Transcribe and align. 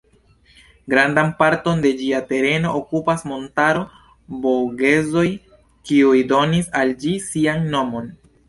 Grandan 0.93 1.27
parton 1.41 1.83
de 1.83 1.91
ĝia 1.99 2.21
tereno 2.31 2.71
okupas 2.79 3.23
montaro 3.33 3.85
Vogezoj, 4.47 5.27
kiuj 5.91 6.27
donis 6.35 6.75
al 6.81 6.99
ĝi 7.05 7.17
sian 7.31 7.75
nomon. 7.77 8.15